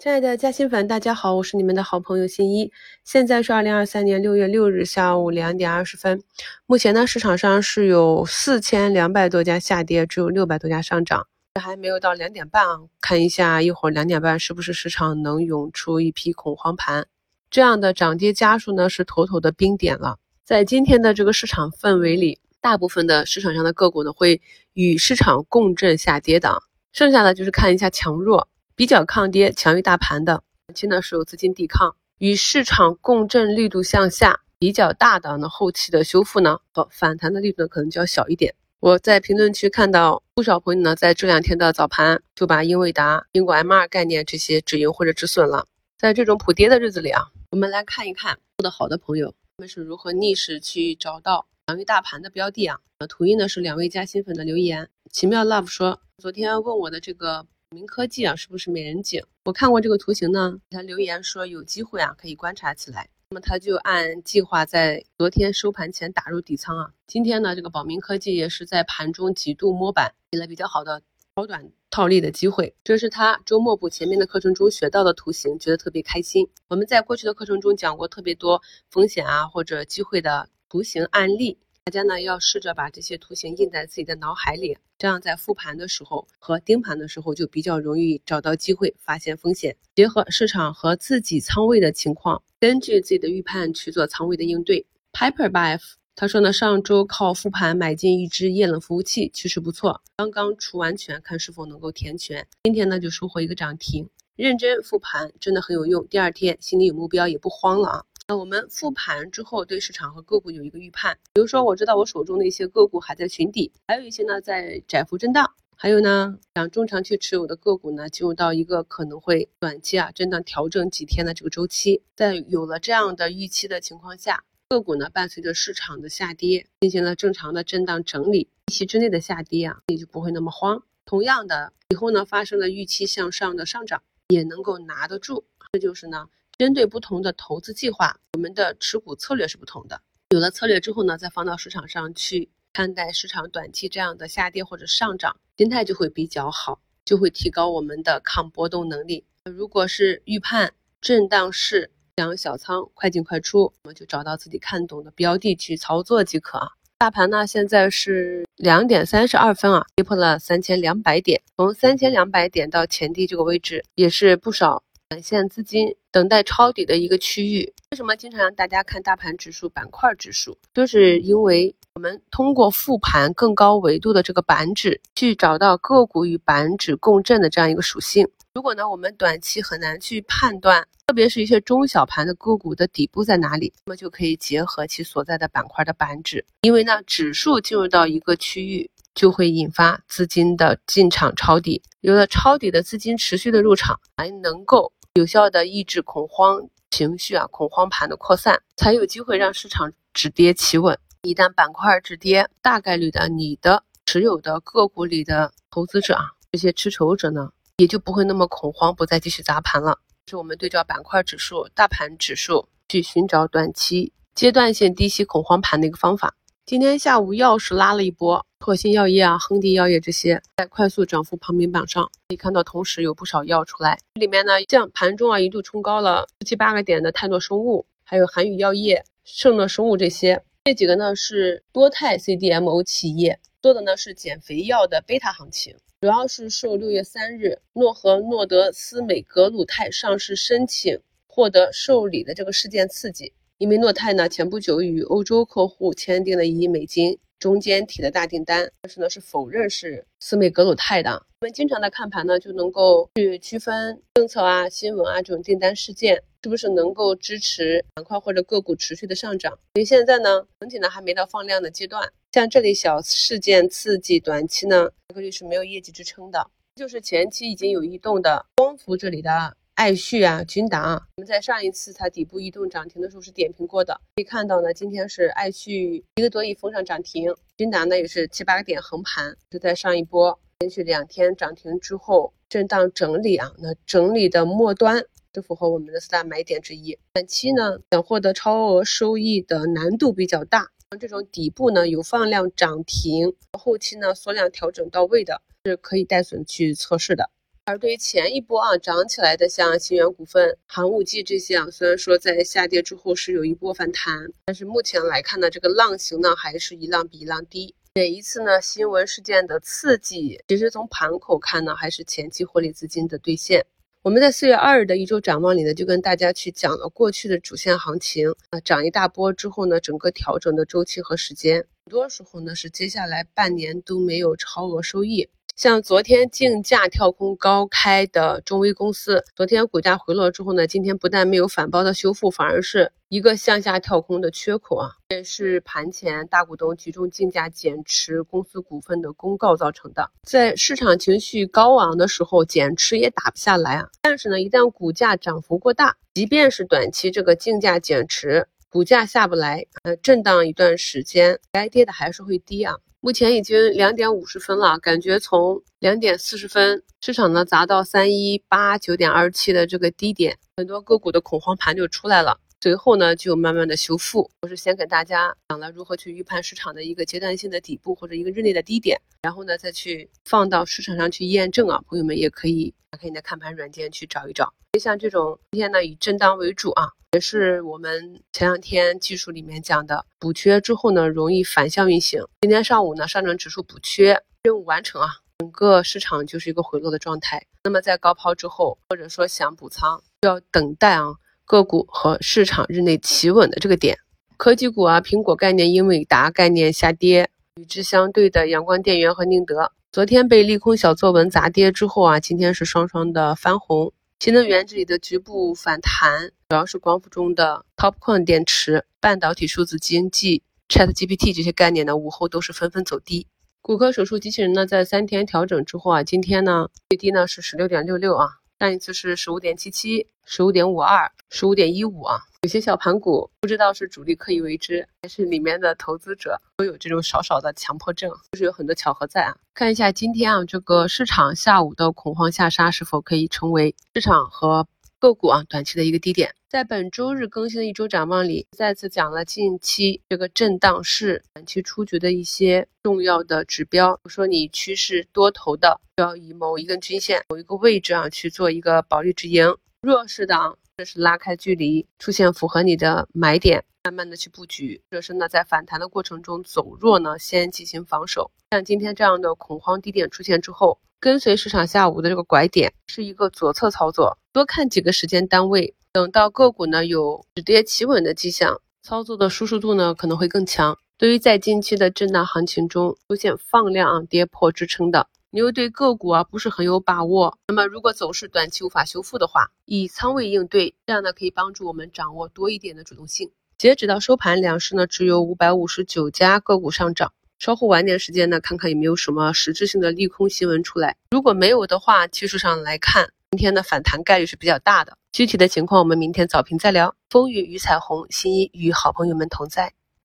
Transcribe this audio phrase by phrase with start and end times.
[0.00, 2.70] 亲爱的嘉兴粉，大家好，我是你们的好朋友新一。
[3.02, 6.22] 现在是二零二三年六月六日下午两点二十分。
[6.66, 11.26] 目前呢，市场上是有四千两百多家下跌，只有六百多家上涨。
[11.60, 17.04] 还没有到两点半啊，看一下一会儿两点半是不是市场能涌出一批恐慌盘？
[17.50, 20.16] 这样的涨跌家数呢是妥妥的冰点了。
[20.44, 24.40] 在今天的这个市场氛围里，大部分的市场上的个股呢会
[24.74, 26.62] 与市场共振下跌的，
[26.92, 28.46] 剩下的就是看一下强弱。
[28.78, 38.54] 比较抗跌、强于大盘的，短期呢是有资金抵抗，与市场共振力度向下比较大的，呢后期的修复呢和反弹的力度呢可能就要小一点。
[38.78, 45.66] 我在评论区看到不少朋友呢在这两天的早盘就把英伟达、苹果 M2 概念这些止盈或者止损了。
[45.98, 52.78] 在这种普跌的日子里啊，我们来看一看做得好的朋友他们是如何逆势去找到强于大盘的标的啊。
[53.08, 57.44] 图一呢是两位加新粉的留言，奇妙 Love 说昨天问我的这个。
[57.70, 59.22] 明科技啊，是不是美人颈？
[59.44, 63.10] 我看过这个图形呢，给他留言说有机会啊，可以观察起来。
[63.28, 66.90] 那么他就按计划在昨天收盘前打入底仓啊。
[67.06, 71.02] 今天呢，这个宝明科技也是在盘中几度摸板，给了比较好的
[71.36, 72.74] 超短套利的机会。
[72.82, 76.48] 这是他周末补前面的课程中学到的图形，觉得特别开心。
[76.68, 81.58] 我们在过去的课程中讲过特别多风险啊或者机会的图形案例。
[81.84, 89.76] 大家呢要试着把这些图形印在自己的脑海里，这样在复盘的时候和盯盘的时候就比较容易找到机会，发现风险。
[89.94, 94.84] 结合市场和自己仓位的情况，根据自己的预判去做仓位的应对。
[95.12, 102.44] Piper by F 他说呢，上周靠复盘买进一只液冷服务器，趋势不错，刚刚除完权，看是否能够填权。
[102.64, 106.04] 今天呢就收获一个涨停，认真复盘真的很有用。
[106.08, 108.04] 第二天心里有目标，也不慌了啊。
[108.30, 111.18] 那我们复盘之后，对市场和个股有一个预判。
[111.32, 122.02] 比如说，我知道我手中的一些个股还在寻底，还有一些呢在窄幅震荡，还有呢想中长期持有的个股呢进入到一个可能会短期啊震荡调整几天的这个周期。
[122.14, 130.82] 在有了这样的预期的情况下，个股呢伴随着市场的下跌进行了正常的震荡整理，预期之内的下跌啊，也就不会那么慌。
[131.06, 135.46] 同样的，以后呢发生了预期向上的上涨，也能够拿得住。
[135.72, 136.28] 这就是呢。
[136.58, 140.00] 针对不同的投资计划，我们的持股策略是不同的。
[140.30, 149.24] 有了策略之后呢，再放到市场上去看待市场短期这样的下跌或者上涨，心态就会比较好，就会提高我们的抗波动能力。
[149.44, 156.70] 如果是预判震荡市，想小仓快进快出，我们就找到自己看懂的标的去操作即可啊。
[156.98, 164.82] 大盘呢，现在是两点三十二分啊，跌破了三千两百点，从三千两百点到前低这个位置也是不少。
[165.10, 170.58] 短线资金等待抄底的一个区域，为什么经常让大家看大盘指数、板块指数？
[170.74, 178.28] 就是因为我们通过复盘更高维度的这个板指，去找到个股与板指共振的这样一个属性。
[178.52, 194.92] 如果呢，我们短期很难去判断，特别是一些中小盘的个股的底部在哪里，那么就可以结合其所在的板块的板指，因为呢，指数进入到一个区域，就会引发资金的进场抄底，有了抄底的资金持续的入场，才能够。
[195.18, 200.96] 有效的抑制恐慌情绪啊，恐慌盘的扩散，才有机会让市场止跌企稳。
[201.22, 209.98] 一旦板块止跌，大概率的你的持有的个股里的投资者啊，这些持筹者呢，也就不会那么恐慌，不再继续砸盘了。
[210.28, 216.32] 是我们对照板块指数、大盘指数去寻找短期阶段性低吸恐慌盘的一个方法。
[216.68, 223.98] 今天下午药是拉了一波，拓新药业啊、亨迪药业这些在快速涨幅排名榜上可以看到，同时有不少药出来。
[224.12, 243.32] 里面呢，像盘中啊一度冲高了七八个点的泰诺生物，还有韩宇药业、圣诺生物这些，这几个呢是多肽 CDMO 企业做的呢是减肥药的贝塔行情，主要是受六月三日诺和诺德斯美格鲁肽上市申请获得受理的这个事件刺激。
[243.58, 251.10] 因为诺泰呢前不久与欧洲客户签订了一亿美金中间体的大订单，但是呢是否认是斯美格鲁泰的。
[251.40, 259.52] 我们经常的看盘呢，就能够去区分政策啊、新闻啊这种订单事件是不是能够支持板块或者个股持续的上涨。
[259.74, 266.48] 所以现在呢，整体呢还没到放量的阶段，像这类小事件刺激，短期呢大概率是没有业绩支撑的。
[266.76, 269.56] 就是前期已经有异动的光伏这里的。
[269.78, 286.98] 爱旭啊，君达啊，我们在上一次它底部异动涨停的时候是点评过的，可以看到呢，今天是爱旭一个多亿封上涨停，君达呢也是七八个点横盘，就在上一波连续两天涨停之后震荡整理啊，那整理的末端是符合我们的四大买点之一。
[287.12, 297.30] 短期呢想获得超额收益的难度比较大，像这种底部呢有放量涨停，后期呢缩量调整到位的，是可以带损去测试的。
[297.68, 307.74] 而对于前一波啊涨起来的，像新源股份、寒武纪这些啊，虽然说在下跌之后是有一波反弹，但是目前来看呢，这个浪形呢还是一浪比一浪低。
[307.94, 313.62] 每一次呢新闻事件的刺激，其实从盘口看呢，还是前期获利资金的兑现。
[314.00, 321.58] 我们在四月二日的一周展望里呢，就跟大家去讲了过去的主线行情啊，涨一大波之后呢，整个调整的周期和时间。
[321.84, 325.28] 很多时候呢，是接下来半年都没有超额收益。
[325.58, 340.08] 像昨天竞价跳空高开的中微公司，昨天股价回落之后呢，今天不但没有反包的修复，反而是一个向下跳空的缺口啊，也是盘前大股东集中竞价减持公司股份的公告造成的。
[340.22, 343.88] 在市场情绪高昂的时候，减持也打不下来啊。
[344.00, 348.46] 但是呢，一旦股价涨幅过大，即便是短期这个竞价减持。
[348.70, 352.76] 股价下不来，呃，震荡一段时间，该跌的还是会跌啊。
[353.00, 362.40] 目前已经两点五十分了，感觉从两点四十分市场呢砸到三一八九点二七的这个低点，很多个股的恐慌盘就出来了。
[362.60, 364.28] 随后呢，就慢慢的修复。
[364.42, 371.80] 我是先给大家讲了如何去预判市场的一个阶段性的底部或者一个日内的低点，然后呢再去放到市场上去验证啊。
[371.86, 374.52] 朋友们也可以打开你的看盘软件去找一找。
[374.80, 376.90] 像这种今天呢以震荡为主啊。
[377.12, 382.22] 也是我们前两天技术里面讲的，补缺之后呢，容易反向运行。
[382.42, 385.08] 今天上午呢，上证指数补缺任务完成啊，
[385.38, 387.46] 整个市场就是一个回落的状态。
[387.64, 391.14] 那么在高抛之后，或者说想补仓，要等待啊
[391.48, 393.96] 个股和市场日内企稳的这个点。
[394.36, 403.94] 科技股啊，苹果概念、英伟达概念下跌，与之相对的阳光电源和宁德，昨天被利空小作文砸跌之后啊，今天是双双的翻红。
[404.20, 413.26] 新能源这里的局部反弹，主要是光伏中的 TOPCon 电池、半导体、数字经济、ChatGPT 这些概念呢，午后都是纷纷走低。
[413.62, 418.28] 骨科手术机器人呢，在三天调整之后啊，今天呢最低呢是十六点六六啊。
[418.58, 422.18] 上一次是十五点七七、十五点五二、十五点一五啊。
[422.42, 429.36] 有些小盘股不知道是主力刻意为之，还是里面的投资者都有这种少少的强迫症，就是有很多巧合在啊。
[429.54, 434.66] 看一下今天啊，这个市场下午的恐慌下杀是否可以成为市场和
[434.98, 436.34] 个股啊短期的一个低点。
[436.48, 443.94] 在本周日更新的一周展望里，再次讲了近期这个震荡市短期出局的一些重要的指标。
[443.96, 450.34] 比如说你趋势多头的，要以某一根均线、某一个位置啊去做一个保利止盈；弱势的，
[450.78, 458.30] 这是拉开距离，出现符合你的买点，慢慢的去布局；或者是呢在反弹的过程中走弱呢，先进行防守。
[458.52, 460.78] 像今天这样的恐慌低点出现之后。
[461.00, 470.76] 跟随市场下午的这个拐点是一个左侧操作，多看几个时间单位，等到个股呢有止跌企稳的迹象，操作的舒适度呢可能会更强。
[470.96, 483.30] 对于在近期的震荡行情中出现放量跌破支撑的，你又对个股啊不是很有把握，那么如果走势短期无法修复的话，以仓位应对，这样呢可以帮助我们掌握多一点的主动性。
[483.58, 487.12] 截止到收盘，两市呢只有五百五十九家个股上涨。
[487.38, 490.96] 稍后晚点时间呢，看看有没有什么实质性的利空新闻出来。
[491.10, 494.96] 如果没有的话，技术上来看，今天的反弹概率是比较大的。
[495.12, 496.94] 具体的情况，我们明天早评再聊。
[497.10, 499.74] 风雨与彩虹，新一与好朋友们同在。